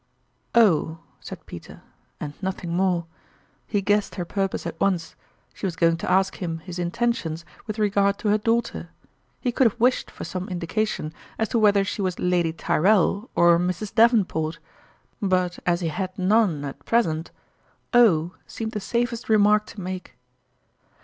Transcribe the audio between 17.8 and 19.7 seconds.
Oh" seemed the safest remark